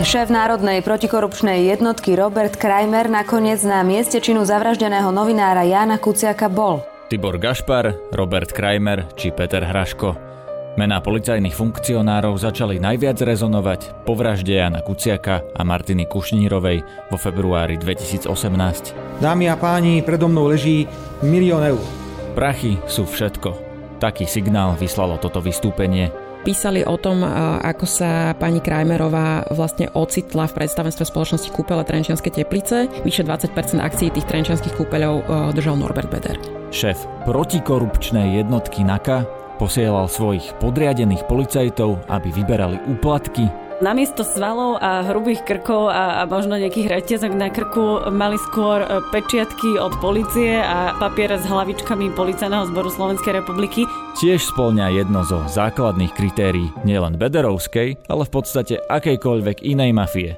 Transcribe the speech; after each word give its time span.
Šéf 0.00 0.32
Národnej 0.32 0.80
protikorupčnej 0.80 1.68
jednotky 1.68 2.16
Robert 2.16 2.56
Krajmer 2.56 3.12
nakoniec 3.12 3.60
na 3.68 3.84
mieste 3.84 4.16
činu 4.16 4.48
zavraždeného 4.48 5.12
novinára 5.12 5.60
Jána 5.60 6.00
Kuciaka 6.00 6.48
bol. 6.48 6.80
Tibor 7.12 7.36
Gašpar, 7.36 8.08
Robert 8.08 8.48
Krajmer 8.48 9.12
či 9.12 9.28
Peter 9.28 9.60
Hraško. 9.60 10.16
Mená 10.80 11.04
policajných 11.04 11.52
funkcionárov 11.52 12.32
začali 12.40 12.80
najviac 12.80 13.20
rezonovať 13.20 14.08
po 14.08 14.16
vražde 14.16 14.56
Jana 14.56 14.80
Kuciaka 14.80 15.44
a 15.52 15.60
Martiny 15.68 16.08
Kušnírovej 16.08 17.10
vo 17.12 17.16
februári 17.20 17.76
2018. 17.76 19.20
Dámy 19.20 19.52
a 19.52 19.56
páni, 19.60 20.00
predo 20.00 20.32
mnou 20.32 20.48
leží 20.48 20.88
milión 21.20 21.60
eur. 21.60 21.82
Prachy 22.32 22.80
sú 22.88 23.04
všetko. 23.04 23.52
Taký 24.00 24.24
signál 24.24 24.80
vyslalo 24.80 25.20
toto 25.20 25.44
vystúpenie 25.44 26.29
Písali 26.40 26.80
o 26.80 26.96
tom, 26.96 27.20
ako 27.60 27.84
sa 27.84 28.32
pani 28.32 28.64
Krajmerová 28.64 29.52
vlastne 29.52 29.92
ocitla 29.92 30.48
v 30.48 30.56
predstavenstve 30.56 31.04
spoločnosti 31.04 31.52
Kúpele 31.52 31.84
Trenčianske 31.84 32.32
teplice. 32.32 32.88
Vyše 33.04 33.28
20% 33.28 33.76
akcií 33.76 34.08
tých 34.08 34.24
trenčianských 34.24 34.72
kúpeľov 34.72 35.28
držal 35.52 35.76
Norbert 35.76 36.08
Beder. 36.08 36.40
Šéf 36.72 37.04
protikorupčnej 37.28 38.40
jednotky 38.40 38.80
NAKA 38.80 39.28
posielal 39.60 40.08
svojich 40.08 40.56
podriadených 40.56 41.28
policajtov, 41.28 42.08
aby 42.08 42.32
vyberali 42.32 42.80
úplatky 42.88 43.44
Namiesto 43.80 44.28
svalov 44.28 44.76
a 44.76 45.08
hrubých 45.08 45.40
krkov 45.48 45.88
a, 45.88 46.20
a 46.20 46.28
možno 46.28 46.60
nejakých 46.60 47.00
reťazok 47.00 47.32
na 47.32 47.48
krku 47.48 48.12
mali 48.12 48.36
skôr 48.36 48.84
e, 48.84 49.00
pečiatky 49.08 49.80
od 49.80 49.96
policie 50.04 50.60
a 50.60 50.92
papier 51.00 51.32
s 51.32 51.48
hlavičkami 51.48 52.12
Policajného 52.12 52.68
zboru 52.68 52.92
Slovenskej 52.92 53.40
republiky. 53.40 53.88
Tiež 54.20 54.52
spĺňa 54.52 54.92
jedno 55.00 55.24
zo 55.24 55.40
základných 55.48 56.12
kritérií 56.12 56.68
nielen 56.84 57.16
Bederovskej, 57.16 58.04
ale 58.04 58.22
v 58.28 58.30
podstate 58.30 58.84
akejkoľvek 58.84 59.64
inej 59.64 59.96
mafie. 59.96 60.36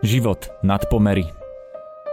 Život 0.00 0.64
nad 0.64 0.80
pomery. 0.88 1.37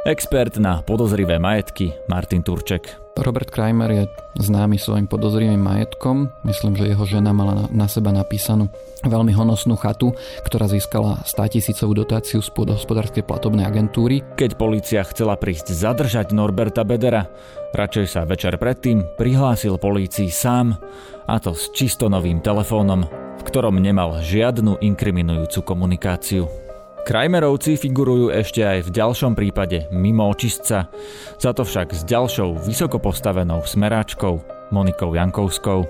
Expert 0.06 0.62
na 0.62 0.86
podozrivé 0.86 1.42
majetky 1.42 1.90
Martin 2.06 2.46
Turček. 2.46 2.94
Robert 3.18 3.50
Kramer 3.50 3.90
je 3.90 4.04
známy 4.38 4.78
svojim 4.78 5.10
podozrivým 5.10 5.58
majetkom. 5.58 6.30
Myslím, 6.46 6.78
že 6.78 6.94
jeho 6.94 7.10
žena 7.10 7.34
mala 7.34 7.66
na 7.74 7.90
seba 7.90 8.14
napísanú 8.14 8.70
veľmi 9.02 9.34
honosnú 9.34 9.74
chatu, 9.74 10.14
ktorá 10.46 10.70
získala 10.70 11.26
100 11.26 11.58
tisícovú 11.58 11.98
dotáciu 11.98 12.38
spod 12.46 12.78
hospodárskej 12.78 13.26
platobnej 13.26 13.66
agentúry. 13.66 14.22
Keď 14.38 14.62
policia 14.62 15.02
chcela 15.10 15.42
prísť 15.42 15.74
zadržať 15.74 16.38
Norberta 16.38 16.86
Bedera, 16.86 17.26
radšej 17.74 18.06
sa 18.06 18.30
večer 18.30 18.62
predtým 18.62 19.18
prihlásil 19.18 19.82
polícii 19.82 20.30
sám, 20.30 20.78
a 21.26 21.42
to 21.42 21.58
s 21.58 21.74
čisto 21.74 22.14
novým 22.14 22.46
telefónom, 22.46 23.10
v 23.10 23.42
ktorom 23.42 23.82
nemal 23.82 24.22
žiadnu 24.22 24.86
inkriminujúcu 24.86 25.66
komunikáciu. 25.66 26.65
Krajmerovci 27.06 27.78
figurujú 27.78 28.34
ešte 28.34 28.66
aj 28.66 28.90
v 28.90 28.94
ďalšom 28.98 29.38
prípade 29.38 29.86
mimo 29.94 30.26
očistca, 30.26 30.90
za 31.38 31.52
to 31.54 31.62
však 31.62 31.94
s 31.94 32.02
ďalšou 32.02 32.58
vysoko 32.66 32.98
postavenou 32.98 33.62
smeráčkou 33.62 34.42
Monikou 34.74 35.14
Jankovskou. 35.14 35.86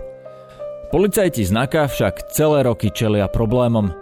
Policajti 0.92 1.48
znaka 1.48 1.88
však 1.88 2.36
celé 2.36 2.68
roky 2.68 2.92
čelia 2.92 3.32
problémom. 3.32 3.96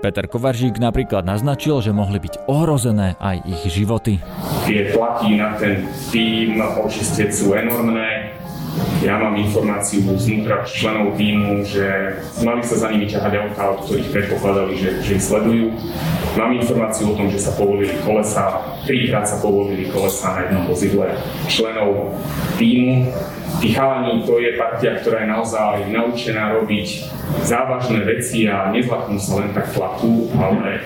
Peter 0.00 0.24
Kovaržík 0.24 0.80
napríklad 0.80 1.24
naznačil, 1.28 1.84
že 1.84 1.92
mohli 1.92 2.20
byť 2.20 2.48
ohrozené 2.48 3.16
aj 3.20 3.44
ich 3.44 3.62
životy. 3.68 4.20
Tie 4.64 4.88
tlaky 4.92 5.40
na 5.40 5.56
ten 5.60 5.84
tým 6.08 6.60
očistec 6.60 7.32
sú 7.32 7.56
enormné 7.56 8.13
ja 9.04 9.20
mám 9.20 9.36
informáciu 9.36 10.02
znútra 10.16 10.64
členov 10.64 11.14
týmu, 11.14 11.62
že 11.62 12.18
mali 12.42 12.64
sa 12.64 12.74
za 12.80 12.88
nimi 12.90 13.06
ťahať 13.06 13.32
auta, 13.36 13.76
od 13.76 13.78
ktorých 13.86 14.10
predpokladali, 14.10 14.74
že, 14.80 14.90
že 15.04 15.20
ich 15.20 15.24
sledujú. 15.24 15.76
Mám 16.34 16.58
informáciu 16.58 17.12
o 17.12 17.18
tom, 17.18 17.30
že 17.30 17.38
sa 17.38 17.54
povolili 17.54 17.94
kolesa, 18.02 18.64
trikrát 18.88 19.28
sa 19.28 19.38
povolili 19.38 19.86
kolesa 19.92 20.34
na 20.34 20.40
jednom 20.48 20.64
vozidle 20.66 21.08
členov 21.46 22.18
týmu. 22.58 23.12
Tí 23.62 23.70
chalani, 23.70 24.26
to 24.26 24.42
je 24.42 24.58
partia, 24.58 24.98
ktorá 24.98 25.22
je 25.22 25.28
naozaj 25.30 25.86
naučená 25.94 26.58
robiť 26.58 27.06
závažné 27.46 28.02
veci 28.02 28.50
a 28.50 28.74
nezlaknú 28.74 29.14
sa 29.22 29.40
len 29.40 29.54
tak 29.54 29.70
tlaku, 29.70 30.26
ale 30.34 30.82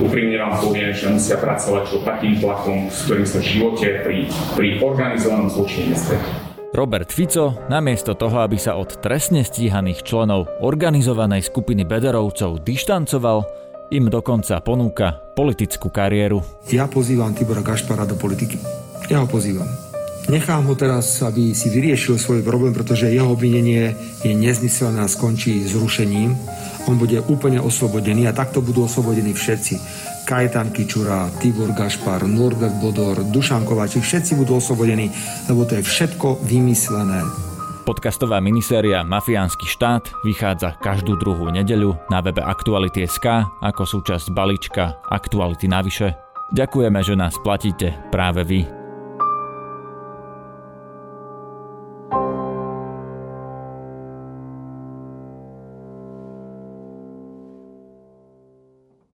úprimne 0.00 0.40
vám 0.40 0.56
poviem, 0.64 0.96
že 0.96 1.12
musia 1.12 1.36
pracovať 1.36 1.84
pod 1.92 2.02
takým 2.08 2.40
tlakom, 2.40 2.88
s 2.88 3.04
ktorým 3.04 3.26
sa 3.28 3.38
v 3.38 3.48
živote 3.52 3.86
pri, 4.00 4.18
pri 4.56 4.68
organizovanom 4.80 5.52
zločine 5.52 5.92
nestretli. 5.92 6.49
Robert 6.70 7.10
Fico, 7.10 7.58
namiesto 7.66 8.14
toho, 8.14 8.46
aby 8.46 8.54
sa 8.54 8.78
od 8.78 9.02
trestne 9.02 9.42
stíhaných 9.42 10.06
členov 10.06 10.46
organizovanej 10.62 11.50
skupiny 11.50 11.82
Bederovcov 11.82 12.62
dištancoval, 12.62 13.42
im 13.90 14.06
dokonca 14.06 14.62
ponúka 14.62 15.18
politickú 15.34 15.90
kariéru. 15.90 16.38
Ja 16.70 16.86
pozývam 16.86 17.34
Tibora 17.34 17.66
Gašpara 17.66 18.06
do 18.06 18.14
politiky. 18.14 18.62
Ja 19.10 19.18
ho 19.18 19.26
pozývam. 19.26 19.89
Nechám 20.30 20.62
ho 20.70 20.78
teraz, 20.78 21.18
aby 21.26 21.50
si 21.50 21.66
vyriešil 21.74 22.14
svoj 22.14 22.46
problém, 22.46 22.70
pretože 22.70 23.10
jeho 23.10 23.34
obvinenie 23.34 23.98
je 24.22 24.30
nezmyselné 24.30 25.02
a 25.02 25.10
skončí 25.10 25.66
zrušením. 25.66 26.38
On 26.86 26.94
bude 26.94 27.18
úplne 27.26 27.58
oslobodený 27.58 28.30
a 28.30 28.32
takto 28.32 28.62
budú 28.62 28.86
oslobodení 28.86 29.34
všetci. 29.34 29.74
Kajetan 30.30 30.70
Kičura, 30.70 31.26
Tibor 31.42 31.74
Gašpar, 31.74 32.30
Norbert 32.30 32.78
Bodor, 32.78 33.26
Dušan 33.26 33.66
Kovačík, 33.66 34.06
všetci 34.06 34.38
budú 34.38 34.62
oslobodení, 34.62 35.10
lebo 35.50 35.66
to 35.66 35.74
je 35.74 35.82
všetko 35.82 36.46
vymyslené. 36.46 37.26
Podcastová 37.82 38.38
miniséria 38.38 39.02
Mafiánsky 39.02 39.66
štát 39.66 40.14
vychádza 40.22 40.78
každú 40.78 41.18
druhú 41.18 41.50
nedeľu 41.50 41.98
na 42.06 42.22
webe 42.22 42.38
Aktuality.sk 42.38 43.50
ako 43.58 43.82
súčasť 43.82 44.30
balíčka 44.30 44.94
Aktuality 45.10 45.66
navyše. 45.66 46.14
Ďakujeme, 46.54 47.02
že 47.02 47.18
nás 47.18 47.34
platíte 47.42 47.98
práve 48.14 48.46
vy. 48.46 48.79